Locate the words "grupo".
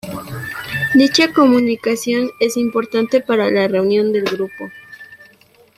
4.23-4.71